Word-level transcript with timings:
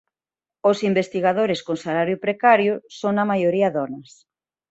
Os 0.69 0.77
investigadores 0.89 1.59
con 1.67 1.77
salario 1.85 2.17
precario 2.25 2.73
son 2.99 3.11
na 3.15 3.29
maioría 3.31 3.73
donas 3.77 4.09